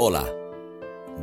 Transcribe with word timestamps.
Hola, 0.00 0.32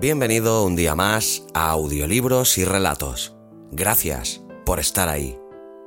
bienvenido 0.01 0.65
un 0.65 0.75
día 0.75 0.95
más 0.95 1.45
a 1.53 1.69
Audiolibros 1.69 2.57
y 2.57 2.65
Relatos. 2.65 3.33
Gracias 3.71 4.41
por 4.65 4.81
estar 4.81 5.07
ahí. 5.07 5.39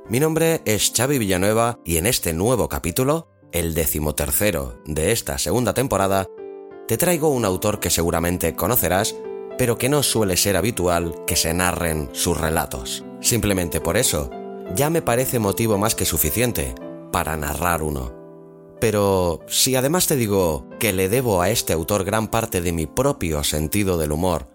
Mi 0.09 0.19
nombre 0.19 0.63
es 0.65 0.91
Xavi 0.97 1.19
Villanueva 1.19 1.77
y 1.85 1.97
en 1.97 2.07
este 2.07 2.33
nuevo 2.33 2.67
capítulo, 2.67 3.27
el 3.51 3.75
decimotercero 3.75 4.81
de 4.85 5.11
esta 5.11 5.37
segunda 5.37 5.75
temporada, 5.75 6.25
te 6.87 6.97
traigo 6.97 7.29
un 7.29 7.45
autor 7.45 7.79
que 7.79 7.91
seguramente 7.91 8.55
conocerás, 8.55 9.15
pero 9.59 9.77
que 9.77 9.87
no 9.87 10.01
suele 10.01 10.35
ser 10.35 10.57
habitual 10.57 11.13
que 11.27 11.35
se 11.35 11.53
narren 11.53 12.09
sus 12.13 12.41
relatos. 12.41 13.05
Simplemente 13.21 13.81
por 13.81 13.97
eso, 13.97 14.31
ya 14.73 14.89
me 14.89 15.03
parece 15.03 15.37
motivo 15.37 15.77
más 15.77 15.93
que 15.93 16.05
suficiente 16.05 16.73
para 17.11 17.37
narrar 17.37 17.83
uno. 17.83 18.18
Pero 18.79 19.41
si 19.47 19.75
además 19.75 20.07
te 20.07 20.15
digo 20.15 20.67
que 20.79 20.93
le 20.93 21.09
debo 21.09 21.41
a 21.41 21.49
este 21.49 21.73
autor 21.73 22.03
gran 22.03 22.29
parte 22.29 22.61
de 22.61 22.71
mi 22.71 22.85
propio 22.85 23.43
sentido 23.43 23.97
del 23.97 24.11
humor, 24.11 24.47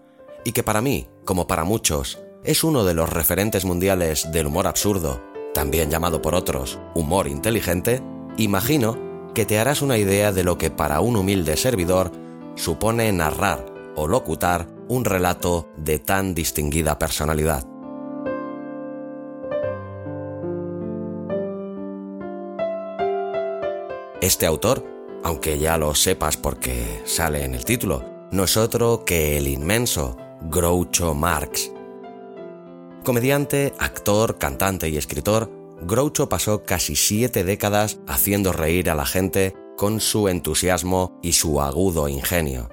y 0.43 0.51
que 0.51 0.63
para 0.63 0.81
mí, 0.81 1.07
como 1.25 1.47
para 1.47 1.63
muchos, 1.63 2.19
es 2.43 2.63
uno 2.63 2.85
de 2.85 2.93
los 2.93 3.09
referentes 3.09 3.65
mundiales 3.65 4.31
del 4.31 4.47
humor 4.47 4.67
absurdo, 4.67 5.21
también 5.53 5.89
llamado 5.89 6.21
por 6.21 6.35
otros 6.35 6.79
humor 6.93 7.27
inteligente, 7.27 8.01
imagino 8.37 8.97
que 9.33 9.45
te 9.45 9.59
harás 9.59 9.81
una 9.81 9.97
idea 9.97 10.31
de 10.31 10.43
lo 10.43 10.57
que 10.57 10.71
para 10.71 11.01
un 11.01 11.15
humilde 11.15 11.57
servidor 11.57 12.11
supone 12.55 13.11
narrar 13.11 13.65
o 13.95 14.07
locutar 14.07 14.67
un 14.87 15.05
relato 15.05 15.67
de 15.77 15.99
tan 15.99 16.35
distinguida 16.35 16.99
personalidad. 16.99 17.74
Este 24.21 24.45
autor, 24.45 24.85
aunque 25.23 25.59
ya 25.59 25.77
lo 25.77 25.93
sepas 25.93 26.37
porque 26.37 27.01
sale 27.03 27.43
en 27.43 27.53
el 27.53 27.65
título, 27.65 28.03
no 28.31 28.45
es 28.45 28.57
otro 28.57 29.03
que 29.05 29.37
el 29.37 29.47
inmenso 29.47 30.17
Groucho 30.41 31.13
Marx. 31.13 31.71
Comediante, 33.03 33.73
actor, 33.77 34.37
cantante 34.37 34.89
y 34.89 34.97
escritor, 34.97 35.51
Groucho 35.81 36.29
pasó 36.29 36.63
casi 36.63 36.95
siete 36.95 37.43
décadas 37.43 37.99
haciendo 38.07 38.53
reír 38.53 38.89
a 38.89 38.95
la 38.95 39.05
gente 39.05 39.53
con 39.77 39.99
su 39.99 40.29
entusiasmo 40.29 41.19
y 41.21 41.33
su 41.33 41.61
agudo 41.61 42.07
ingenio. 42.07 42.69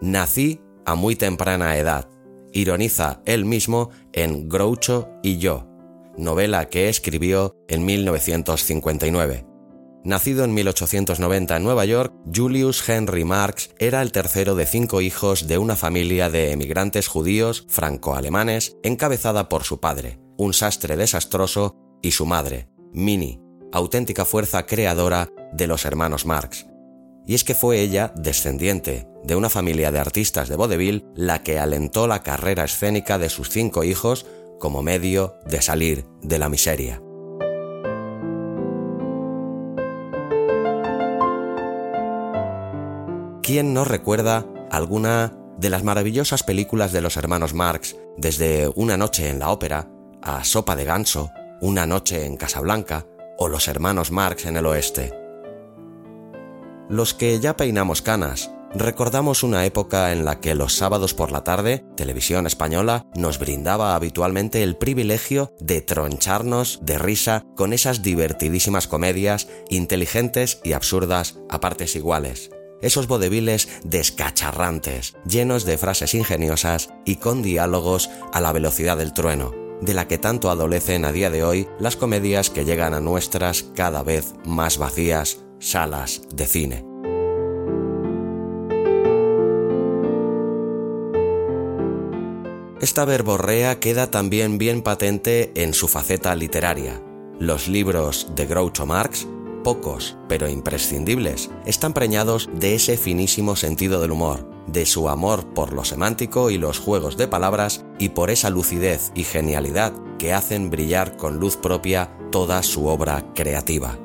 Nací 0.00 0.60
a 0.84 0.94
muy 0.94 1.14
temprana 1.14 1.76
edad, 1.76 2.08
ironiza 2.52 3.20
él 3.26 3.44
mismo 3.44 3.90
en 4.12 4.48
Groucho 4.48 5.08
y 5.22 5.38
yo, 5.38 5.68
novela 6.16 6.66
que 6.66 6.88
escribió 6.88 7.56
en 7.68 7.84
1959. 7.84 9.51
Nacido 10.04 10.44
en 10.44 10.52
1890 10.52 11.56
en 11.56 11.62
Nueva 11.62 11.84
York, 11.84 12.12
Julius 12.34 12.88
Henry 12.88 13.24
Marx 13.24 13.70
era 13.78 14.02
el 14.02 14.10
tercero 14.10 14.56
de 14.56 14.66
cinco 14.66 15.00
hijos 15.00 15.46
de 15.46 15.58
una 15.58 15.76
familia 15.76 16.28
de 16.28 16.50
emigrantes 16.50 17.06
judíos 17.06 17.66
franco-alemanes 17.68 18.76
encabezada 18.82 19.48
por 19.48 19.62
su 19.62 19.78
padre, 19.78 20.18
un 20.36 20.54
sastre 20.54 20.96
desastroso, 20.96 21.76
y 22.02 22.10
su 22.10 22.26
madre, 22.26 22.68
Minnie, 22.92 23.40
auténtica 23.70 24.24
fuerza 24.24 24.66
creadora 24.66 25.28
de 25.52 25.68
los 25.68 25.84
hermanos 25.84 26.26
Marx. 26.26 26.66
Y 27.24 27.34
es 27.34 27.44
que 27.44 27.54
fue 27.54 27.78
ella, 27.78 28.12
descendiente 28.16 29.06
de 29.22 29.36
una 29.36 29.48
familia 29.48 29.92
de 29.92 30.00
artistas 30.00 30.48
de 30.48 30.56
vodevil, 30.56 31.06
la 31.14 31.44
que 31.44 31.60
alentó 31.60 32.08
la 32.08 32.24
carrera 32.24 32.64
escénica 32.64 33.18
de 33.18 33.28
sus 33.28 33.50
cinco 33.50 33.84
hijos 33.84 34.26
como 34.58 34.82
medio 34.82 35.36
de 35.46 35.62
salir 35.62 36.06
de 36.22 36.40
la 36.40 36.48
miseria. 36.48 37.00
¿Quién 43.52 43.74
no 43.74 43.84
recuerda 43.84 44.46
alguna 44.70 45.36
de 45.58 45.68
las 45.68 45.84
maravillosas 45.84 46.42
películas 46.42 46.90
de 46.90 47.02
los 47.02 47.18
hermanos 47.18 47.52
Marx, 47.52 47.96
desde 48.16 48.72
Una 48.76 48.96
noche 48.96 49.28
en 49.28 49.40
la 49.40 49.50
ópera, 49.50 49.90
a 50.22 50.42
Sopa 50.42 50.74
de 50.74 50.86
ganso, 50.86 51.30
Una 51.60 51.84
noche 51.84 52.24
en 52.24 52.38
Casablanca 52.38 53.04
o 53.36 53.48
Los 53.48 53.68
hermanos 53.68 54.10
Marx 54.10 54.46
en 54.46 54.56
el 54.56 54.64
oeste? 54.64 55.12
Los 56.88 57.12
que 57.12 57.40
ya 57.40 57.54
peinamos 57.54 58.00
canas, 58.00 58.50
recordamos 58.72 59.42
una 59.42 59.66
época 59.66 60.12
en 60.12 60.24
la 60.24 60.40
que 60.40 60.54
los 60.54 60.74
sábados 60.74 61.12
por 61.12 61.30
la 61.30 61.44
tarde, 61.44 61.84
Televisión 61.94 62.46
Española 62.46 63.04
nos 63.14 63.38
brindaba 63.38 63.94
habitualmente 63.94 64.62
el 64.62 64.78
privilegio 64.78 65.52
de 65.60 65.82
troncharnos 65.82 66.78
de 66.80 66.96
risa 66.96 67.44
con 67.54 67.74
esas 67.74 68.00
divertidísimas 68.00 68.88
comedias 68.88 69.46
inteligentes 69.68 70.58
y 70.64 70.72
absurdas 70.72 71.38
a 71.50 71.60
partes 71.60 71.96
iguales 71.96 72.48
esos 72.82 73.06
vodeviles 73.06 73.68
descacharrantes, 73.84 75.14
llenos 75.26 75.64
de 75.64 75.78
frases 75.78 76.14
ingeniosas 76.14 76.90
y 77.06 77.16
con 77.16 77.42
diálogos 77.42 78.10
a 78.32 78.40
la 78.40 78.52
velocidad 78.52 78.98
del 78.98 79.14
trueno, 79.14 79.52
de 79.80 79.94
la 79.94 80.06
que 80.06 80.18
tanto 80.18 80.50
adolecen 80.50 81.04
a 81.04 81.12
día 81.12 81.30
de 81.30 81.44
hoy 81.44 81.68
las 81.78 81.96
comedias 81.96 82.50
que 82.50 82.64
llegan 82.64 82.92
a 82.92 83.00
nuestras 83.00 83.62
cada 83.62 84.02
vez 84.02 84.34
más 84.44 84.76
vacías 84.76 85.38
salas 85.58 86.22
de 86.34 86.46
cine. 86.46 86.92
Esta 92.80 93.04
verborrea 93.04 93.78
queda 93.78 94.10
también 94.10 94.58
bien 94.58 94.82
patente 94.82 95.52
en 95.54 95.72
su 95.72 95.86
faceta 95.86 96.34
literaria. 96.34 97.00
Los 97.38 97.68
libros 97.68 98.32
de 98.34 98.44
Groucho 98.46 98.86
Marx 98.86 99.24
pocos, 99.62 100.16
pero 100.28 100.48
imprescindibles, 100.48 101.50
están 101.66 101.92
preñados 101.92 102.48
de 102.52 102.74
ese 102.74 102.96
finísimo 102.96 103.56
sentido 103.56 104.00
del 104.00 104.12
humor, 104.12 104.48
de 104.66 104.86
su 104.86 105.08
amor 105.08 105.46
por 105.54 105.72
lo 105.72 105.84
semántico 105.84 106.50
y 106.50 106.58
los 106.58 106.78
juegos 106.78 107.16
de 107.16 107.28
palabras 107.28 107.84
y 107.98 108.10
por 108.10 108.30
esa 108.30 108.50
lucidez 108.50 109.12
y 109.14 109.24
genialidad 109.24 109.92
que 110.18 110.32
hacen 110.32 110.70
brillar 110.70 111.16
con 111.16 111.38
luz 111.38 111.56
propia 111.56 112.16
toda 112.30 112.62
su 112.62 112.86
obra 112.86 113.32
creativa. 113.34 113.98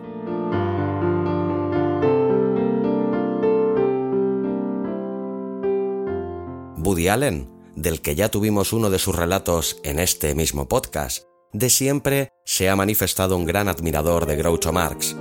Woody 6.88 7.10
Allen, 7.10 7.50
del 7.76 8.02
que 8.02 8.16
ya 8.16 8.30
tuvimos 8.30 8.72
uno 8.72 8.90
de 8.90 8.98
sus 8.98 9.14
relatos 9.14 9.78
en 9.84 10.00
este 10.00 10.34
mismo 10.36 10.70
podcast, 10.70 11.26
de 11.52 11.70
siempre 11.70 12.30
se 12.46 12.70
ha 12.70 12.76
manifestado 12.76 13.36
un 13.36 13.46
gran 13.46 13.68
admirador 13.68 14.26
de 14.26 14.36
Groucho 14.38 14.72
Marx, 14.72 15.16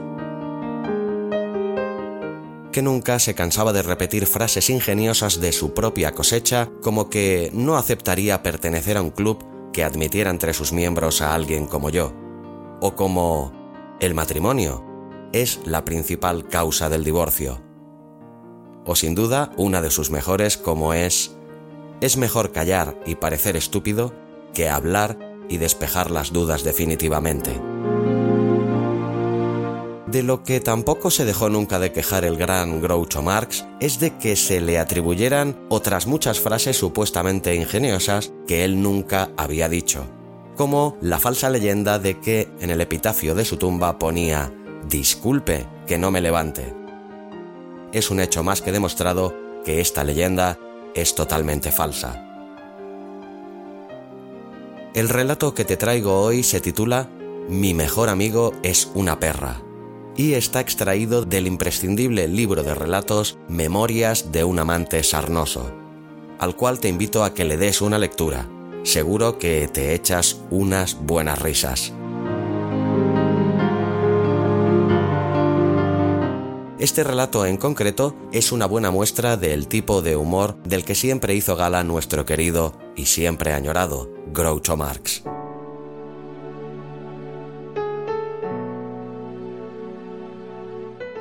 que 2.76 2.82
nunca 2.82 3.18
se 3.18 3.34
cansaba 3.34 3.72
de 3.72 3.80
repetir 3.80 4.26
frases 4.26 4.68
ingeniosas 4.68 5.40
de 5.40 5.52
su 5.52 5.72
propia 5.72 6.12
cosecha, 6.12 6.68
como 6.82 7.08
que 7.08 7.50
no 7.54 7.78
aceptaría 7.78 8.42
pertenecer 8.42 8.98
a 8.98 9.02
un 9.02 9.08
club 9.08 9.42
que 9.72 9.82
admitiera 9.82 10.28
entre 10.28 10.52
sus 10.52 10.74
miembros 10.74 11.22
a 11.22 11.34
alguien 11.34 11.64
como 11.64 11.88
yo, 11.88 12.12
o 12.82 12.94
como 12.94 13.96
el 13.98 14.12
matrimonio 14.12 14.84
es 15.32 15.60
la 15.64 15.86
principal 15.86 16.48
causa 16.48 16.90
del 16.90 17.02
divorcio, 17.02 17.62
o 18.84 18.94
sin 18.94 19.14
duda 19.14 19.52
una 19.56 19.80
de 19.80 19.90
sus 19.90 20.10
mejores 20.10 20.58
como 20.58 20.92
es 20.92 21.34
es 22.02 22.18
mejor 22.18 22.52
callar 22.52 23.00
y 23.06 23.14
parecer 23.14 23.56
estúpido 23.56 24.12
que 24.52 24.68
hablar 24.68 25.18
y 25.48 25.56
despejar 25.56 26.10
las 26.10 26.30
dudas 26.30 26.62
definitivamente. 26.62 27.58
De 30.16 30.22
lo 30.22 30.44
que 30.44 30.60
tampoco 30.60 31.10
se 31.10 31.26
dejó 31.26 31.50
nunca 31.50 31.78
de 31.78 31.92
quejar 31.92 32.24
el 32.24 32.38
gran 32.38 32.80
Groucho 32.80 33.20
Marx 33.20 33.66
es 33.80 34.00
de 34.00 34.16
que 34.16 34.34
se 34.34 34.62
le 34.62 34.78
atribuyeran 34.78 35.54
otras 35.68 36.06
muchas 36.06 36.40
frases 36.40 36.78
supuestamente 36.78 37.54
ingeniosas 37.54 38.32
que 38.48 38.64
él 38.64 38.80
nunca 38.82 39.28
había 39.36 39.68
dicho, 39.68 40.06
como 40.56 40.96
la 41.02 41.18
falsa 41.18 41.50
leyenda 41.50 41.98
de 41.98 42.18
que 42.18 42.48
en 42.60 42.70
el 42.70 42.80
epitafio 42.80 43.34
de 43.34 43.44
su 43.44 43.58
tumba 43.58 43.98
ponía 43.98 44.50
Disculpe 44.88 45.66
que 45.86 45.98
no 45.98 46.10
me 46.10 46.22
levante. 46.22 46.72
Es 47.92 48.10
un 48.10 48.20
hecho 48.20 48.42
más 48.42 48.62
que 48.62 48.72
demostrado 48.72 49.36
que 49.66 49.82
esta 49.82 50.02
leyenda 50.02 50.58
es 50.94 51.14
totalmente 51.14 51.70
falsa. 51.70 52.24
El 54.94 55.10
relato 55.10 55.52
que 55.52 55.66
te 55.66 55.76
traigo 55.76 56.22
hoy 56.22 56.42
se 56.42 56.62
titula 56.62 57.06
Mi 57.50 57.74
mejor 57.74 58.08
amigo 58.08 58.54
es 58.62 58.90
una 58.94 59.20
perra 59.20 59.65
y 60.16 60.34
está 60.34 60.60
extraído 60.60 61.24
del 61.24 61.46
imprescindible 61.46 62.28
libro 62.28 62.62
de 62.62 62.74
relatos 62.74 63.38
Memorias 63.48 64.32
de 64.32 64.44
un 64.44 64.58
amante 64.58 65.02
sarnoso, 65.02 65.70
al 66.38 66.56
cual 66.56 66.80
te 66.80 66.88
invito 66.88 67.24
a 67.24 67.34
que 67.34 67.44
le 67.44 67.56
des 67.56 67.80
una 67.80 67.98
lectura. 67.98 68.48
Seguro 68.82 69.38
que 69.38 69.68
te 69.68 69.94
echas 69.94 70.40
unas 70.50 70.96
buenas 71.00 71.40
risas. 71.40 71.92
Este 76.78 77.02
relato 77.02 77.46
en 77.46 77.56
concreto 77.56 78.14
es 78.32 78.52
una 78.52 78.66
buena 78.66 78.90
muestra 78.90 79.36
del 79.36 79.66
tipo 79.66 80.02
de 80.02 80.14
humor 80.14 80.62
del 80.62 80.84
que 80.84 80.94
siempre 80.94 81.34
hizo 81.34 81.56
gala 81.56 81.82
nuestro 81.82 82.24
querido 82.24 82.78
y 82.94 83.06
siempre 83.06 83.52
añorado 83.52 84.10
Groucho 84.32 84.76
Marx. 84.76 85.24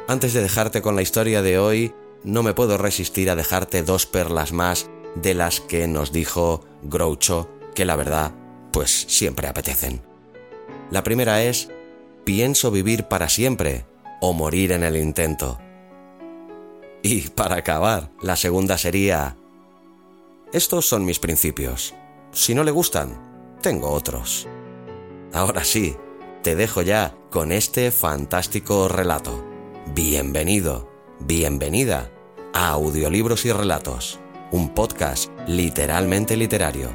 Antes 0.07 0.33
de 0.33 0.41
dejarte 0.41 0.83
con 0.83 0.95
la 0.95 1.01
historia 1.01 1.41
de 1.41 1.57
hoy, 1.57 1.93
no 2.23 2.43
me 2.43 2.53
puedo 2.53 2.77
resistir 2.77 3.29
a 3.29 3.35
dejarte 3.35 3.81
dos 3.81 4.05
perlas 4.05 4.51
más 4.51 4.87
de 5.15 5.33
las 5.33 5.61
que 5.61 5.87
nos 5.87 6.11
dijo 6.11 6.63
Groucho, 6.83 7.49
que 7.73 7.85
la 7.85 7.95
verdad, 7.95 8.31
pues 8.71 9.05
siempre 9.07 9.47
apetecen. 9.47 10.03
La 10.91 11.03
primera 11.03 11.43
es, 11.43 11.69
pienso 12.23 12.69
vivir 12.69 13.05
para 13.05 13.29
siempre 13.29 13.85
o 14.21 14.33
morir 14.33 14.73
en 14.73 14.83
el 14.83 14.95
intento. 14.95 15.59
Y 17.01 17.21
para 17.29 17.57
acabar, 17.57 18.11
la 18.21 18.35
segunda 18.35 18.77
sería, 18.77 19.37
estos 20.53 20.87
son 20.87 21.05
mis 21.05 21.19
principios. 21.19 21.95
Si 22.31 22.53
no 22.53 22.63
le 22.63 22.71
gustan, 22.71 23.57
tengo 23.61 23.89
otros. 23.89 24.47
Ahora 25.33 25.63
sí, 25.63 25.95
te 26.43 26.55
dejo 26.55 26.81
ya 26.83 27.15
con 27.31 27.51
este 27.51 27.91
fantástico 27.91 28.87
relato. 28.87 29.44
Bienvenido, 29.95 30.91
bienvenida 31.21 32.11
a 32.53 32.71
Audiolibros 32.71 33.45
y 33.45 33.53
Relatos, 33.53 34.19
un 34.51 34.73
podcast 34.73 35.31
literalmente 35.47 36.35
literario. 36.35 36.89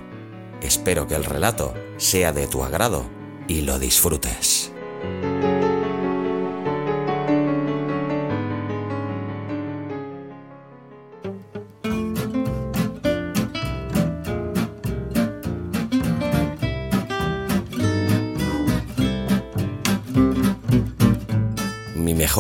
Espero 0.61 1.07
que 1.07 1.15
el 1.15 1.25
relato 1.25 1.73
sea 1.97 2.35
de 2.35 2.47
tu 2.47 2.63
agrado 2.63 3.09
y 3.49 3.63
lo 3.63 3.79
disfrutes. 3.79 4.75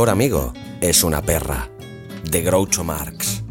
Amigo 0.08 0.52
es 0.81 1.05
una 1.05 1.20
perra, 1.20 1.69
de 2.25 2.43
Groucho 2.43 2.85
Marx. 2.85 3.43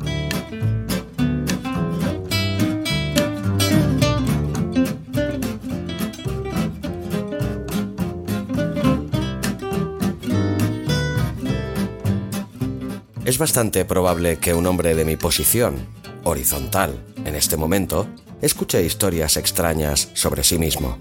Es 13.26 13.38
bastante 13.38 13.86
probable 13.86 14.38
que 14.38 14.56
un 14.56 14.66
hombre 14.66 14.96
de 14.96 15.06
mi 15.06 15.18
posición, 15.18 15.76
horizontal, 16.24 17.06
en 17.26 17.36
este 17.36 17.58
momento, 17.58 18.08
escuche 18.42 18.84
historias 18.84 19.38
extrañas 19.38 20.10
sobre 20.14 20.44
sí 20.44 20.58
mismo. 20.58 20.98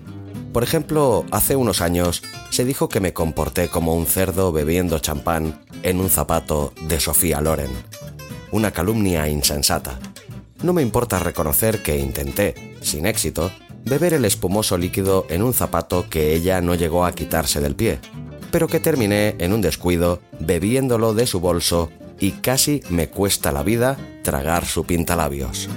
Por 0.53 0.63
ejemplo, 0.63 1.25
hace 1.31 1.57
unos 1.57 1.81
años 1.81 2.23
se 2.59 2.65
dijo 2.65 2.89
que 2.89 2.99
me 2.99 3.13
comporté 3.13 3.69
como 3.69 3.95
un 3.95 4.05
cerdo 4.05 4.51
bebiendo 4.51 4.99
champán 4.99 5.65
en 5.85 6.01
un 6.01 6.11
zapato 6.11 6.73
de 6.89 6.99
Sofía 6.99 7.41
Loren. 7.41 7.71
Una 8.51 8.73
calumnia 8.73 9.29
insensata. 9.29 10.01
No 10.65 10.73
me 10.73 10.83
importa 10.83 11.21
reconocer 11.21 11.85
que 11.85 12.01
intenté, 12.01 12.77
sin 12.81 13.07
éxito, 13.07 13.53
beber 13.85 14.13
el 14.13 14.25
espumoso 14.25 14.77
líquido 14.77 15.25
en 15.29 15.45
un 15.45 15.55
zapato 15.55 16.11
que 16.11 16.35
ella 16.35 16.61
no 16.61 16.75
llegó 16.75 17.07
a 17.07 17.13
quitarse 17.13 17.61
del 17.61 17.77
pie, 17.77 18.01
pero 18.51 18.67
que 18.67 18.81
terminé 18.81 19.37
en 19.39 19.53
un 19.53 19.61
descuido 19.61 20.21
bebiéndolo 20.41 21.15
de 21.15 21.29
su 21.29 21.39
bolso 21.39 21.91
y 22.19 22.33
casi 22.33 22.83
me 22.91 23.09
cuesta 23.09 23.53
la 23.53 23.63
vida 23.63 23.97
tragar 24.25 24.67
su 24.67 24.83
pintalabios. 24.83 25.69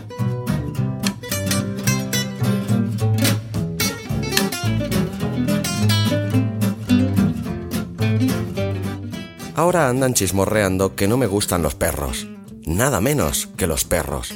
Ahora 9.55 9.89
andan 9.89 10.13
chismorreando 10.13 10.95
que 10.95 11.07
no 11.07 11.17
me 11.17 11.27
gustan 11.27 11.61
los 11.61 11.75
perros. 11.75 12.27
Nada 12.65 13.01
menos 13.01 13.49
que 13.57 13.67
los 13.67 13.83
perros. 13.83 14.33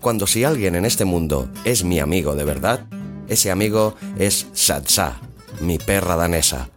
Cuando 0.00 0.26
si 0.26 0.44
alguien 0.44 0.74
en 0.74 0.84
este 0.84 1.04
mundo 1.04 1.48
es 1.64 1.84
mi 1.84 1.98
amigo 1.98 2.34
de 2.34 2.44
verdad, 2.44 2.86
ese 3.28 3.50
amigo 3.50 3.94
es 4.18 4.48
Satsa, 4.52 5.20
mi 5.60 5.78
perra 5.78 6.16
danesa. 6.16 6.68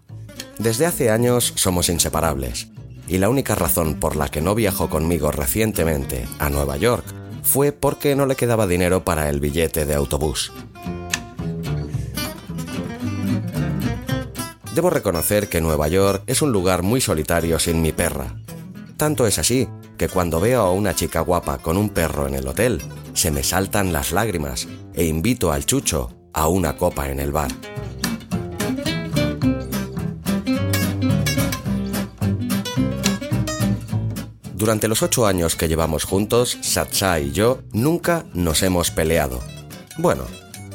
Desde 0.59 0.85
hace 0.85 1.09
años 1.09 1.51
somos 1.55 1.89
inseparables, 1.89 2.67
y 3.07 3.17
la 3.17 3.29
única 3.29 3.55
razón 3.55 3.95
por 3.95 4.15
la 4.15 4.29
que 4.29 4.41
no 4.41 4.55
viajó 4.55 4.89
conmigo 4.89 5.31
recientemente 5.31 6.25
a 6.39 6.49
Nueva 6.49 6.77
York 6.77 7.05
fue 7.41 7.71
porque 7.71 8.15
no 8.15 8.25
le 8.25 8.35
quedaba 8.35 8.67
dinero 8.67 9.03
para 9.03 9.29
el 9.29 9.39
billete 9.39 9.85
de 9.85 9.95
autobús. 9.95 10.53
Debo 14.73 14.89
reconocer 14.89 15.49
que 15.49 15.61
Nueva 15.61 15.87
York 15.87 16.23
es 16.25 16.41
un 16.41 16.51
lugar 16.51 16.81
muy 16.81 16.99
solitario 16.99 17.59
sin 17.59 17.83
mi 17.83 17.91
perra. 17.91 18.35
Tanto 18.97 19.27
es 19.27 19.37
así 19.37 19.67
que 19.99 20.09
cuando 20.09 20.39
veo 20.39 20.61
a 20.61 20.71
una 20.71 20.95
chica 20.95 21.19
guapa 21.19 21.59
con 21.59 21.77
un 21.77 21.89
perro 21.89 22.27
en 22.27 22.33
el 22.33 22.47
hotel, 22.47 22.81
se 23.13 23.29
me 23.29 23.43
saltan 23.43 23.93
las 23.93 24.11
lágrimas 24.11 24.67
e 24.95 25.05
invito 25.05 25.51
al 25.51 25.67
chucho 25.67 26.09
a 26.33 26.47
una 26.47 26.75
copa 26.75 27.11
en 27.11 27.19
el 27.19 27.31
bar. 27.31 27.51
Durante 34.55 34.87
los 34.87 35.03
ocho 35.03 35.27
años 35.27 35.55
que 35.55 35.67
llevamos 35.67 36.03
juntos, 36.03 36.57
Satsa 36.61 37.19
y 37.19 37.31
yo 37.31 37.59
nunca 37.73 38.25
nos 38.33 38.63
hemos 38.63 38.89
peleado. 38.89 39.39
Bueno, 39.99 40.23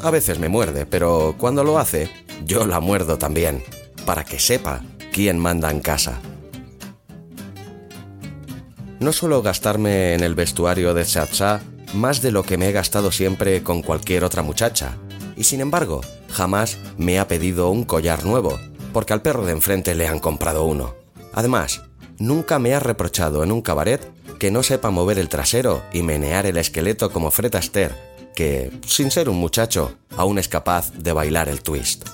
a 0.03 0.11
veces 0.13 0.39
me 0.39 0.49
muerde, 0.49 0.87
pero 0.87 1.35
cuando 1.37 1.65
lo 1.65 1.81
hace, 1.81 2.09
yo 2.45 2.65
la 2.65 2.79
muerdo 2.79 3.19
también 3.19 3.65
para 4.09 4.25
que 4.25 4.39
sepa 4.39 4.81
quién 5.13 5.39
manda 5.39 5.71
en 5.71 5.81
casa. 5.81 6.19
No 9.01 9.13
suelo 9.13 9.43
gastarme 9.43 10.15
en 10.15 10.23
el 10.23 10.35
vestuario 10.35 10.95
de 10.95 11.05
Chacha 11.05 11.61
más 11.93 12.23
de 12.23 12.33
lo 12.33 12.43
que 12.43 12.57
me 12.57 12.71
he 12.71 12.73
gastado 12.73 13.13
siempre 13.13 13.63
con 13.63 13.83
cualquier 13.83 14.25
otra 14.25 14.41
muchacha, 14.43 14.97
y 15.37 15.45
sin 15.45 15.61
embargo, 15.61 16.01
jamás 16.31 16.79
me 16.97 17.19
ha 17.19 17.29
pedido 17.29 17.69
un 17.69 17.85
collar 17.85 18.25
nuevo, 18.25 18.59
porque 18.95 19.13
al 19.13 19.21
perro 19.21 19.45
de 19.45 19.53
enfrente 19.53 19.95
le 19.95 20.09
han 20.09 20.21
comprado 20.21 20.65
uno. 20.65 20.95
Además, 21.35 21.83
nunca 22.19 22.59
me 22.59 22.73
ha 22.73 22.81
reprochado 22.81 23.45
en 23.45 23.53
un 23.53 23.61
cabaret 23.61 24.11
que 24.39 24.51
no 24.51 24.63
sepa 24.63 24.89
mover 24.91 25.19
el 25.19 25.29
trasero 25.29 25.83
y 25.93 26.01
menear 26.01 26.47
el 26.47 26.57
esqueleto 26.57 27.13
como 27.13 27.31
Fred 27.31 27.55
Astaire, 27.57 27.95
que, 28.35 28.71
sin 28.87 29.11
ser 29.11 29.29
un 29.29 29.37
muchacho, 29.37 29.99
aún 30.17 30.39
es 30.39 30.49
capaz 30.49 30.95
de 30.95 31.13
bailar 31.13 31.51
el 31.51 31.61
twist 31.61 32.09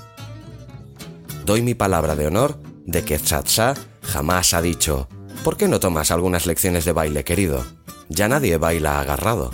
doy 1.44 1.62
mi 1.62 1.74
palabra 1.74 2.16
de 2.16 2.26
honor 2.26 2.58
de 2.86 3.04
que 3.04 3.18
Chacha 3.18 3.74
jamás 4.02 4.54
ha 4.54 4.62
dicho, 4.62 5.08
¿por 5.42 5.56
qué 5.56 5.68
no 5.68 5.80
tomas 5.80 6.10
algunas 6.10 6.46
lecciones 6.46 6.84
de 6.84 6.92
baile, 6.92 7.24
querido? 7.24 7.64
Ya 8.08 8.28
nadie 8.28 8.56
baila 8.56 9.00
agarrado. 9.00 9.50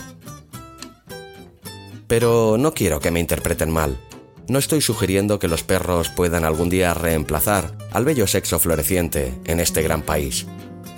Pero 2.06 2.56
no 2.58 2.74
quiero 2.74 3.00
que 3.00 3.10
me 3.10 3.20
interpreten 3.20 3.70
mal. 3.70 4.00
No 4.48 4.58
estoy 4.58 4.80
sugiriendo 4.80 5.38
que 5.38 5.46
los 5.46 5.62
perros 5.62 6.08
puedan 6.08 6.44
algún 6.44 6.68
día 6.68 6.92
reemplazar 6.92 7.76
al 7.92 8.04
bello 8.04 8.26
sexo 8.26 8.58
floreciente 8.58 9.32
en 9.44 9.60
este 9.60 9.82
gran 9.82 10.02
país. 10.02 10.46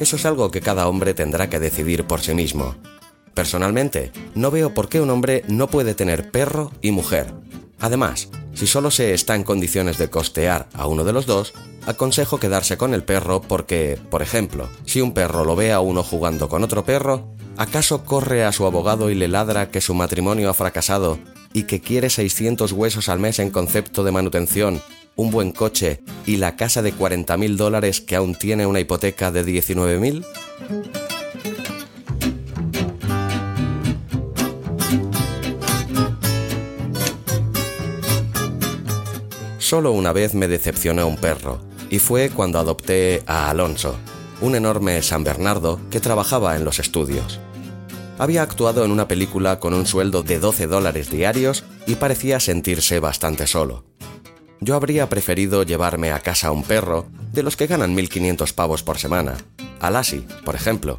Eso 0.00 0.16
es 0.16 0.24
algo 0.24 0.50
que 0.50 0.62
cada 0.62 0.88
hombre 0.88 1.12
tendrá 1.12 1.50
que 1.50 1.60
decidir 1.60 2.06
por 2.06 2.20
sí 2.22 2.34
mismo. 2.34 2.76
Personalmente, 3.34 4.10
no 4.34 4.50
veo 4.50 4.72
por 4.72 4.88
qué 4.88 5.00
un 5.00 5.10
hombre 5.10 5.44
no 5.48 5.68
puede 5.68 5.94
tener 5.94 6.30
perro 6.30 6.70
y 6.80 6.92
mujer. 6.92 7.34
Además, 7.78 8.30
si 8.54 8.66
solo 8.66 8.90
se 8.90 9.14
está 9.14 9.34
en 9.34 9.44
condiciones 9.44 9.98
de 9.98 10.10
costear 10.10 10.68
a 10.74 10.86
uno 10.86 11.04
de 11.04 11.12
los 11.12 11.26
dos, 11.26 11.52
aconsejo 11.86 12.38
quedarse 12.38 12.76
con 12.76 12.94
el 12.94 13.04
perro 13.04 13.40
porque, 13.40 13.98
por 14.10 14.22
ejemplo, 14.22 14.68
si 14.84 15.00
un 15.00 15.12
perro 15.14 15.44
lo 15.44 15.56
ve 15.56 15.72
a 15.72 15.80
uno 15.80 16.02
jugando 16.02 16.48
con 16.48 16.62
otro 16.62 16.84
perro, 16.84 17.28
¿acaso 17.56 18.04
corre 18.04 18.44
a 18.44 18.52
su 18.52 18.66
abogado 18.66 19.10
y 19.10 19.14
le 19.14 19.28
ladra 19.28 19.70
que 19.70 19.80
su 19.80 19.94
matrimonio 19.94 20.50
ha 20.50 20.54
fracasado 20.54 21.18
y 21.52 21.64
que 21.64 21.80
quiere 21.80 22.10
600 22.10 22.72
huesos 22.72 23.08
al 23.08 23.18
mes 23.18 23.38
en 23.38 23.50
concepto 23.50 24.04
de 24.04 24.12
manutención, 24.12 24.80
un 25.16 25.30
buen 25.30 25.52
coche 25.52 26.02
y 26.26 26.36
la 26.36 26.56
casa 26.56 26.82
de 26.82 26.94
40.000 26.94 27.56
dólares 27.56 28.00
que 28.00 28.16
aún 28.16 28.34
tiene 28.34 28.66
una 28.66 28.80
hipoteca 28.80 29.30
de 29.30 29.44
19.000? 29.44 30.24
Solo 39.72 39.92
una 39.92 40.12
vez 40.12 40.34
me 40.34 40.48
decepcionó 40.48 41.06
un 41.08 41.16
perro, 41.16 41.58
y 41.88 41.98
fue 41.98 42.28
cuando 42.28 42.58
adopté 42.58 43.22
a 43.26 43.48
Alonso, 43.48 43.96
un 44.42 44.54
enorme 44.54 45.00
San 45.00 45.24
Bernardo 45.24 45.80
que 45.90 45.98
trabajaba 45.98 46.56
en 46.56 46.64
los 46.66 46.78
estudios. 46.78 47.40
Había 48.18 48.42
actuado 48.42 48.84
en 48.84 48.90
una 48.90 49.08
película 49.08 49.60
con 49.60 49.72
un 49.72 49.86
sueldo 49.86 50.22
de 50.22 50.38
12 50.38 50.66
dólares 50.66 51.10
diarios 51.10 51.64
y 51.86 51.94
parecía 51.94 52.38
sentirse 52.38 53.00
bastante 53.00 53.46
solo. 53.46 53.86
Yo 54.60 54.74
habría 54.74 55.08
preferido 55.08 55.62
llevarme 55.62 56.12
a 56.12 56.20
casa 56.20 56.50
un 56.50 56.64
perro 56.64 57.06
de 57.32 57.42
los 57.42 57.56
que 57.56 57.66
ganan 57.66 57.96
1.500 57.96 58.52
pavos 58.52 58.82
por 58.82 58.98
semana, 58.98 59.38
a 59.80 59.90
Lassie, 59.90 60.26
por 60.44 60.54
ejemplo, 60.54 60.98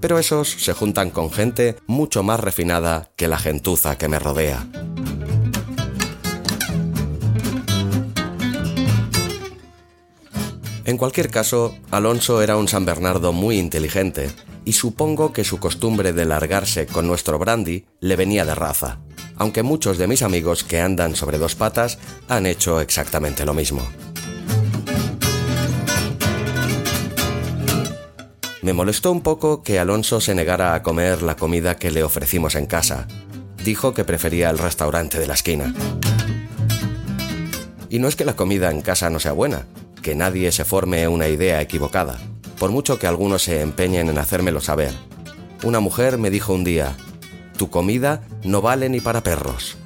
pero 0.00 0.18
esos 0.18 0.48
se 0.50 0.72
juntan 0.72 1.10
con 1.10 1.30
gente 1.30 1.76
mucho 1.86 2.24
más 2.24 2.40
refinada 2.40 3.12
que 3.14 3.28
la 3.28 3.38
gentuza 3.38 3.96
que 3.96 4.08
me 4.08 4.18
rodea. 4.18 4.66
En 10.88 10.96
cualquier 10.96 11.28
caso, 11.28 11.76
Alonso 11.90 12.40
era 12.40 12.56
un 12.56 12.66
San 12.66 12.86
Bernardo 12.86 13.34
muy 13.34 13.58
inteligente, 13.58 14.30
y 14.64 14.72
supongo 14.72 15.34
que 15.34 15.44
su 15.44 15.60
costumbre 15.60 16.14
de 16.14 16.24
largarse 16.24 16.86
con 16.86 17.06
nuestro 17.06 17.38
brandy 17.38 17.84
le 18.00 18.16
venía 18.16 18.46
de 18.46 18.54
raza, 18.54 18.98
aunque 19.36 19.62
muchos 19.62 19.98
de 19.98 20.06
mis 20.06 20.22
amigos 20.22 20.64
que 20.64 20.80
andan 20.80 21.14
sobre 21.14 21.36
dos 21.36 21.56
patas 21.56 21.98
han 22.26 22.46
hecho 22.46 22.80
exactamente 22.80 23.44
lo 23.44 23.52
mismo. 23.52 23.86
Me 28.62 28.72
molestó 28.72 29.12
un 29.12 29.20
poco 29.20 29.62
que 29.62 29.78
Alonso 29.78 30.22
se 30.22 30.34
negara 30.34 30.72
a 30.72 30.82
comer 30.82 31.20
la 31.20 31.36
comida 31.36 31.76
que 31.76 31.90
le 31.90 32.02
ofrecimos 32.02 32.54
en 32.54 32.64
casa. 32.64 33.06
Dijo 33.62 33.92
que 33.92 34.04
prefería 34.04 34.48
el 34.48 34.56
restaurante 34.56 35.18
de 35.18 35.26
la 35.26 35.34
esquina. 35.34 35.74
Y 37.90 37.98
no 37.98 38.08
es 38.08 38.16
que 38.16 38.24
la 38.24 38.36
comida 38.36 38.70
en 38.70 38.80
casa 38.80 39.10
no 39.10 39.20
sea 39.20 39.32
buena, 39.32 39.66
que 40.08 40.14
nadie 40.14 40.50
se 40.52 40.64
forme 40.64 41.06
una 41.06 41.28
idea 41.28 41.60
equivocada, 41.60 42.18
por 42.58 42.70
mucho 42.70 42.98
que 42.98 43.06
algunos 43.06 43.42
se 43.42 43.60
empeñen 43.60 44.08
en 44.08 44.16
hacérmelo 44.16 44.62
saber. 44.62 44.94
Una 45.64 45.80
mujer 45.80 46.16
me 46.16 46.30
dijo 46.30 46.54
un 46.54 46.64
día, 46.64 46.96
tu 47.58 47.68
comida 47.68 48.22
no 48.42 48.62
vale 48.62 48.88
ni 48.88 49.02
para 49.02 49.22
perros. 49.22 49.76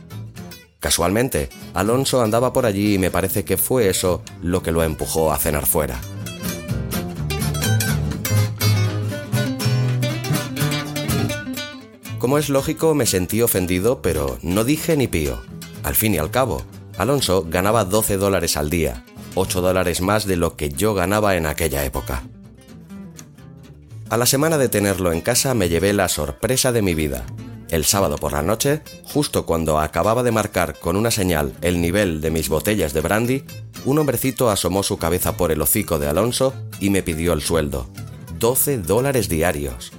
Casualmente, 0.78 1.48
Alonso 1.74 2.22
andaba 2.22 2.52
por 2.52 2.66
allí 2.66 2.94
y 2.94 2.98
me 2.98 3.10
parece 3.10 3.44
que 3.44 3.56
fue 3.56 3.88
eso 3.88 4.22
lo 4.40 4.62
que 4.62 4.70
lo 4.70 4.84
empujó 4.84 5.32
a 5.32 5.38
cenar 5.38 5.66
fuera. 5.66 6.00
Como 12.20 12.38
es 12.38 12.48
lógico, 12.48 12.94
me 12.94 13.06
sentí 13.06 13.42
ofendido, 13.42 14.02
pero 14.02 14.38
no 14.42 14.62
dije 14.62 14.96
ni 14.96 15.08
pío. 15.08 15.42
Al 15.82 15.96
fin 15.96 16.14
y 16.14 16.18
al 16.18 16.30
cabo, 16.30 16.62
Alonso 16.96 17.44
ganaba 17.50 17.84
12 17.84 18.18
dólares 18.18 18.56
al 18.56 18.70
día, 18.70 19.04
8 19.34 19.60
dólares 19.60 20.00
más 20.00 20.26
de 20.26 20.36
lo 20.36 20.56
que 20.56 20.68
yo 20.68 20.94
ganaba 20.94 21.36
en 21.36 21.46
aquella 21.46 21.84
época. 21.84 22.22
A 24.10 24.16
la 24.18 24.26
semana 24.26 24.58
de 24.58 24.68
tenerlo 24.68 25.12
en 25.12 25.22
casa 25.22 25.54
me 25.54 25.68
llevé 25.68 25.92
la 25.92 26.08
sorpresa 26.08 26.70
de 26.70 26.82
mi 26.82 26.94
vida. 26.94 27.24
El 27.70 27.86
sábado 27.86 28.18
por 28.18 28.32
la 28.32 28.42
noche, 28.42 28.82
justo 29.04 29.46
cuando 29.46 29.80
acababa 29.80 30.22
de 30.22 30.30
marcar 30.30 30.78
con 30.78 30.96
una 30.96 31.10
señal 31.10 31.54
el 31.62 31.80
nivel 31.80 32.20
de 32.20 32.30
mis 32.30 32.50
botellas 32.50 32.92
de 32.92 33.00
brandy, 33.00 33.44
un 33.86 33.98
hombrecito 33.98 34.50
asomó 34.50 34.82
su 34.82 34.98
cabeza 34.98 35.38
por 35.38 35.50
el 35.50 35.62
hocico 35.62 35.98
de 35.98 36.08
Alonso 36.08 36.52
y 36.80 36.90
me 36.90 37.02
pidió 37.02 37.32
el 37.32 37.40
sueldo. 37.40 37.88
12 38.38 38.78
dólares 38.78 39.30
diarios. 39.30 39.92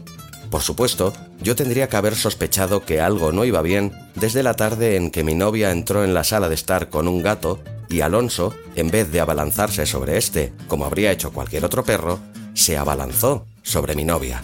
Por 0.51 0.61
supuesto, 0.61 1.13
yo 1.41 1.55
tendría 1.55 1.89
que 1.89 1.97
haber 1.97 2.15
sospechado 2.15 2.85
que 2.85 3.01
algo 3.01 3.31
no 3.31 3.43
iba 3.43 3.63
bien 3.63 3.91
desde 4.13 4.43
la 4.43 4.53
tarde 4.53 4.95
en 4.95 5.09
que 5.09 5.23
mi 5.23 5.33
novia 5.33 5.71
entró 5.71 6.03
en 6.03 6.13
la 6.13 6.23
sala 6.23 6.49
de 6.49 6.55
estar 6.55 6.89
con 6.89 7.07
un 7.07 7.23
gato 7.23 7.59
y 7.89 8.01
Alonso, 8.01 8.53
en 8.75 8.89
vez 8.89 9.11
de 9.11 9.19
abalanzarse 9.19 9.85
sobre 9.85 10.17
este, 10.17 10.53
como 10.67 10.85
habría 10.85 11.11
hecho 11.11 11.31
cualquier 11.31 11.65
otro 11.65 11.83
perro, 11.83 12.19
se 12.53 12.77
abalanzó 12.77 13.45
sobre 13.61 13.95
mi 13.95 14.03
novia. 14.05 14.41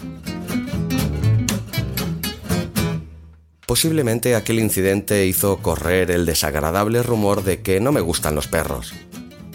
Posiblemente 3.66 4.34
aquel 4.34 4.58
incidente 4.58 5.26
hizo 5.26 5.58
correr 5.58 6.10
el 6.10 6.26
desagradable 6.26 7.04
rumor 7.04 7.44
de 7.44 7.62
que 7.62 7.78
no 7.78 7.92
me 7.92 8.00
gustan 8.00 8.34
los 8.34 8.48
perros. 8.48 8.92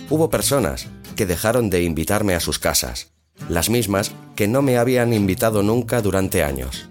Hubo 0.10 0.30
personas 0.30 0.88
que 1.18 1.26
dejaron 1.26 1.70
de 1.70 1.84
invitarme 1.84 2.34
a 2.34 2.40
sus 2.40 2.58
casas, 2.58 3.12
las 3.50 3.70
mismas 3.70 4.14
que 4.36 4.48
no 4.48 4.62
me 4.62 4.78
habían 4.78 5.14
invitado 5.14 5.64
nunca 5.64 6.02
durante 6.02 6.44
años. 6.44 6.88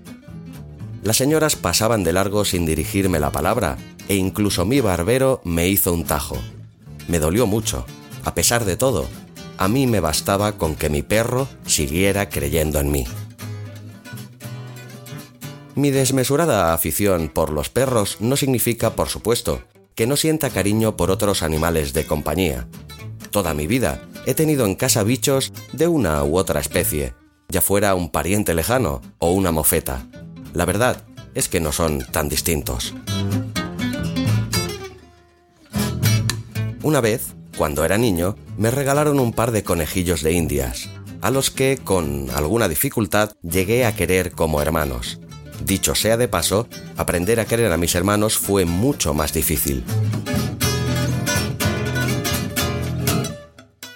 Las 1.02 1.16
señoras 1.16 1.56
pasaban 1.56 2.04
de 2.04 2.12
largo 2.12 2.44
sin 2.44 2.66
dirigirme 2.66 3.20
la 3.20 3.30
palabra, 3.30 3.78
e 4.08 4.16
incluso 4.16 4.64
mi 4.64 4.80
barbero 4.80 5.40
me 5.44 5.68
hizo 5.68 5.92
un 5.92 6.04
tajo. 6.04 6.36
Me 7.08 7.18
dolió 7.18 7.46
mucho. 7.46 7.84
A 8.24 8.34
pesar 8.34 8.64
de 8.64 8.76
todo, 8.76 9.06
a 9.58 9.68
mí 9.68 9.86
me 9.86 10.00
bastaba 10.00 10.52
con 10.52 10.74
que 10.74 10.90
mi 10.90 11.02
perro 11.02 11.48
siguiera 11.66 12.28
creyendo 12.28 12.80
en 12.80 12.90
mí. 12.90 13.04
Mi 15.74 15.90
desmesurada 15.90 16.72
afición 16.72 17.28
por 17.28 17.50
los 17.50 17.68
perros 17.68 18.18
no 18.20 18.36
significa, 18.36 18.94
por 18.94 19.08
supuesto, 19.08 19.62
que 19.94 20.06
no 20.06 20.16
sienta 20.16 20.50
cariño 20.50 20.96
por 20.96 21.10
otros 21.10 21.42
animales 21.42 21.92
de 21.92 22.06
compañía. 22.06 22.68
Toda 23.30 23.54
mi 23.54 23.66
vida 23.66 24.02
he 24.26 24.34
tenido 24.34 24.66
en 24.66 24.76
casa 24.76 25.02
bichos 25.02 25.52
de 25.72 25.88
una 25.88 26.22
u 26.22 26.38
otra 26.38 26.60
especie, 26.60 27.14
ya 27.48 27.60
fuera 27.60 27.94
un 27.94 28.10
pariente 28.10 28.54
lejano 28.54 29.02
o 29.18 29.32
una 29.32 29.50
mofeta. 29.50 30.06
La 30.52 30.64
verdad 30.64 31.04
es 31.34 31.48
que 31.48 31.60
no 31.60 31.72
son 31.72 32.04
tan 32.10 32.28
distintos. 32.28 32.94
Una 36.84 37.00
vez, 37.00 37.34
cuando 37.56 37.82
era 37.86 37.96
niño, 37.96 38.36
me 38.58 38.70
regalaron 38.70 39.18
un 39.18 39.32
par 39.32 39.52
de 39.52 39.64
conejillos 39.64 40.22
de 40.22 40.32
indias, 40.32 40.90
a 41.22 41.30
los 41.30 41.50
que, 41.50 41.78
con 41.82 42.28
alguna 42.34 42.68
dificultad, 42.68 43.32
llegué 43.42 43.86
a 43.86 43.96
querer 43.96 44.32
como 44.32 44.60
hermanos. 44.60 45.18
Dicho 45.64 45.94
sea 45.94 46.18
de 46.18 46.28
paso, 46.28 46.68
aprender 46.98 47.40
a 47.40 47.46
querer 47.46 47.72
a 47.72 47.78
mis 47.78 47.94
hermanos 47.94 48.36
fue 48.36 48.66
mucho 48.66 49.14
más 49.14 49.32
difícil. 49.32 49.82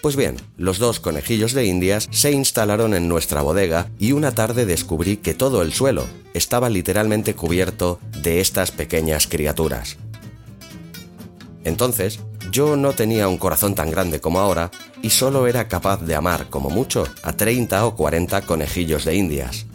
Pues 0.00 0.16
bien, 0.16 0.37
los 0.57 0.78
dos 0.78 0.99
conejillos 0.99 1.52
de 1.52 1.66
indias 1.66 2.09
se 2.11 2.33
instalaron 2.33 2.95
en 2.95 3.07
nuestra 3.07 3.42
bodega 3.42 3.90
y 3.99 4.12
una 4.12 4.33
tarde 4.33 4.64
descubrí 4.64 5.18
que 5.18 5.35
todo 5.35 5.61
el 5.61 5.75
suelo 5.75 6.07
estaba 6.33 6.71
literalmente 6.71 7.35
cubierto 7.35 8.00
de 8.23 8.40
estas 8.40 8.71
pequeñas 8.71 9.26
criaturas. 9.26 9.99
Entonces 11.64 12.21
yo 12.50 12.76
no 12.76 12.93
tenía 12.93 13.28
un 13.28 13.38
corazón 13.38 13.75
tan 13.75 13.90
grande 13.90 14.21
como 14.21 14.40
ahora 14.40 14.71
y 15.02 15.11
solo 15.11 15.47
era 15.47 15.69
capaz 15.69 16.02
de 16.02 16.14
amar 16.14 16.49
como 16.49 16.71
mucho 16.71 17.07
a 17.23 17.33
30 17.33 17.85
o 17.87 17.95
40 17.95 18.43
conejillos 18.43 19.05
de 19.05 19.17
indias. 19.17 19.67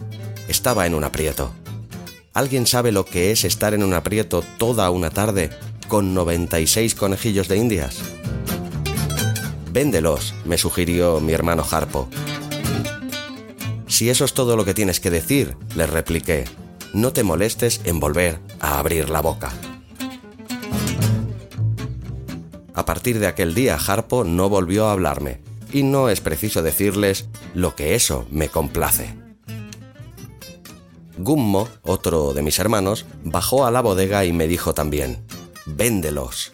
Estaba 0.48 0.86
en 0.86 0.94
un 0.94 1.04
aprieto. 1.04 1.52
¿Alguien 2.32 2.66
sabe 2.66 2.90
lo 2.90 3.04
que 3.04 3.30
es 3.30 3.44
estar 3.44 3.74
en 3.74 3.84
un 3.84 3.94
aprieto 3.94 4.42
toda 4.58 4.90
una 4.90 5.10
tarde 5.10 5.50
con 5.88 6.14
96 6.14 6.94
conejillos 6.94 7.48
de 7.48 7.56
indias? 7.58 7.98
Véndelos, 9.70 10.34
me 10.44 10.58
sugirió 10.58 11.20
mi 11.20 11.32
hermano 11.32 11.64
Harpo. 11.68 12.08
Si 13.86 14.10
eso 14.10 14.24
es 14.24 14.34
todo 14.34 14.56
lo 14.56 14.64
que 14.64 14.74
tienes 14.74 14.98
que 14.98 15.10
decir, 15.10 15.56
le 15.76 15.86
repliqué, 15.86 16.44
no 16.92 17.12
te 17.12 17.22
molestes 17.22 17.80
en 17.84 18.00
volver 18.00 18.40
a 18.60 18.78
abrir 18.78 19.10
la 19.10 19.20
boca. 19.20 19.52
A 22.74 22.84
partir 22.84 23.20
de 23.20 23.28
aquel 23.28 23.54
día, 23.54 23.76
Harpo 23.76 24.24
no 24.24 24.48
volvió 24.48 24.88
a 24.88 24.92
hablarme, 24.92 25.40
y 25.72 25.84
no 25.84 26.08
es 26.08 26.20
preciso 26.20 26.62
decirles 26.62 27.28
lo 27.54 27.76
que 27.76 27.94
eso 27.94 28.26
me 28.30 28.48
complace. 28.48 29.14
Gummo, 31.16 31.68
otro 31.82 32.34
de 32.34 32.42
mis 32.42 32.58
hermanos, 32.58 33.06
bajó 33.22 33.64
a 33.64 33.70
la 33.70 33.80
bodega 33.80 34.24
y 34.24 34.32
me 34.32 34.48
dijo 34.48 34.74
también, 34.74 35.24
véndelos. 35.66 36.50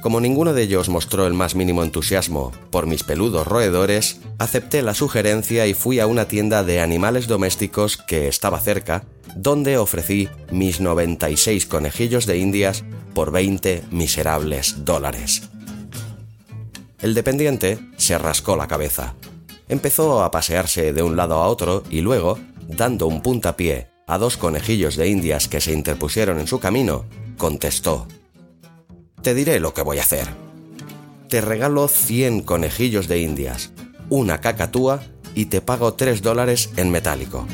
Como 0.00 0.20
ninguno 0.20 0.52
de 0.52 0.64
ellos 0.64 0.88
mostró 0.88 1.28
el 1.28 1.32
más 1.32 1.54
mínimo 1.54 1.84
entusiasmo 1.84 2.50
por 2.70 2.88
mis 2.88 3.04
peludos 3.04 3.46
roedores, 3.46 4.18
acepté 4.38 4.82
la 4.82 4.94
sugerencia 4.94 5.68
y 5.68 5.74
fui 5.74 6.00
a 6.00 6.08
una 6.08 6.26
tienda 6.26 6.64
de 6.64 6.80
animales 6.80 7.28
domésticos 7.28 7.96
que 7.96 8.26
estaba 8.26 8.58
cerca, 8.58 9.04
donde 9.36 9.78
ofrecí 9.78 10.28
mis 10.50 10.80
96 10.80 11.66
conejillos 11.66 12.26
de 12.26 12.38
indias 12.38 12.84
por 13.14 13.30
20 13.30 13.84
miserables 13.90 14.84
dólares. 14.84 15.42
El 17.00 17.14
dependiente 17.14 17.78
se 17.96 18.16
rascó 18.18 18.56
la 18.56 18.68
cabeza. 18.68 19.14
Empezó 19.68 20.22
a 20.22 20.30
pasearse 20.30 20.92
de 20.92 21.02
un 21.02 21.16
lado 21.16 21.36
a 21.36 21.48
otro 21.48 21.82
y 21.90 22.00
luego, 22.00 22.38
dando 22.68 23.06
un 23.06 23.22
puntapié 23.22 23.88
a 24.06 24.18
dos 24.18 24.36
conejillos 24.36 24.96
de 24.96 25.08
indias 25.08 25.48
que 25.48 25.60
se 25.60 25.72
interpusieron 25.72 26.38
en 26.38 26.46
su 26.46 26.60
camino, 26.60 27.06
contestó. 27.38 28.06
Te 29.22 29.34
diré 29.34 29.60
lo 29.60 29.74
que 29.74 29.82
voy 29.82 29.98
a 29.98 30.02
hacer. 30.02 30.28
Te 31.28 31.40
regalo 31.40 31.88
100 31.88 32.42
conejillos 32.42 33.08
de 33.08 33.20
indias, 33.20 33.72
una 34.10 34.40
cacatúa 34.40 35.02
y 35.34 35.46
te 35.46 35.60
pago 35.60 35.94
3 35.94 36.22
dólares 36.22 36.70
en 36.76 36.90
metálico. 36.90 37.46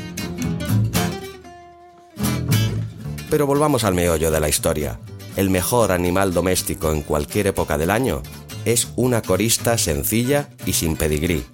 Pero 3.29 3.45
volvamos 3.47 3.83
al 3.83 3.93
meollo 3.93 4.31
de 4.31 4.39
la 4.39 4.49
historia. 4.49 4.99
El 5.39 5.49
mejor 5.49 5.93
animal 5.93 6.33
doméstico 6.33 6.91
en 6.91 7.01
cualquier 7.01 7.47
época 7.47 7.77
del 7.77 7.91
año 7.91 8.21
es 8.65 8.89
una 8.97 9.21
corista 9.21 9.77
sencilla 9.77 10.49
y 10.65 10.73
sin 10.73 10.97
pedigrí. 10.97 11.45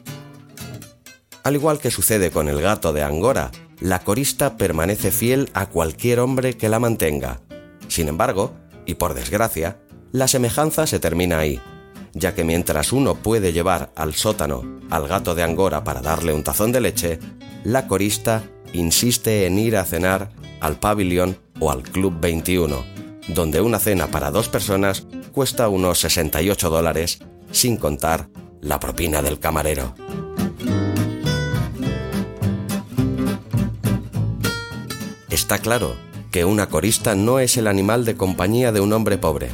Al 1.43 1.53
igual 1.53 1.77
que 1.77 1.91
sucede 1.91 2.31
con 2.31 2.49
el 2.49 2.59
gato 2.61 2.93
de 2.93 3.03
Angora, 3.03 3.51
la 3.79 3.99
corista 3.99 4.57
permanece 4.57 5.11
fiel 5.11 5.51
a 5.53 5.67
cualquier 5.67 6.19
hombre 6.19 6.57
que 6.57 6.67
la 6.67 6.79
mantenga. 6.79 7.41
Sin 7.87 8.07
embargo, 8.07 8.55
y 8.87 8.95
por 8.95 9.13
desgracia, 9.13 9.77
la 10.11 10.27
semejanza 10.27 10.87
se 10.87 10.99
termina 10.99 11.37
ahí, 11.37 11.61
ya 12.15 12.33
que 12.33 12.43
mientras 12.43 12.91
uno 12.91 13.13
puede 13.13 13.53
llevar 13.53 13.91
al 13.95 14.15
sótano 14.15 14.79
al 14.89 15.07
gato 15.07 15.35
de 15.35 15.43
Angora 15.43 15.83
para 15.83 16.01
darle 16.01 16.33
un 16.33 16.43
tazón 16.43 16.71
de 16.71 16.81
leche, 16.81 17.19
la 17.63 17.85
corista 17.85 18.49
insiste 18.73 19.45
en 19.45 19.59
ir 19.59 19.77
a 19.77 19.85
cenar 19.85 20.31
al 20.59 20.79
pabellón 20.79 21.37
o 21.59 21.69
al 21.69 21.83
Club 21.83 22.15
21, 22.19 22.94
donde 23.27 23.61
una 23.61 23.79
cena 23.79 24.07
para 24.07 24.31
dos 24.31 24.49
personas 24.49 25.07
cuesta 25.31 25.69
unos 25.69 25.99
68 25.99 26.69
dólares, 26.69 27.19
sin 27.51 27.77
contar 27.77 28.29
la 28.61 28.79
propina 28.79 29.21
del 29.21 29.39
camarero. 29.39 29.95
Está 35.29 35.59
claro 35.59 35.95
que 36.31 36.45
una 36.45 36.67
corista 36.67 37.15
no 37.15 37.39
es 37.39 37.57
el 37.57 37.67
animal 37.67 38.05
de 38.05 38.15
compañía 38.15 38.71
de 38.71 38.79
un 38.79 38.93
hombre 38.93 39.17
pobre. 39.17 39.49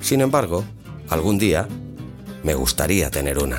Sin 0.00 0.20
embargo, 0.20 0.64
algún 1.08 1.38
día 1.38 1.68
me 2.42 2.54
gustaría 2.54 3.10
tener 3.10 3.38
una. 3.38 3.58